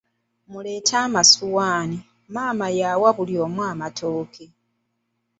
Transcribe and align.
Muleete 0.51 0.95
amasowaani, 1.05 1.99
maama 2.33 2.67
yawa 2.79 3.09
buli 3.17 3.35
omu 3.45 3.61
amatooke. 3.71 4.45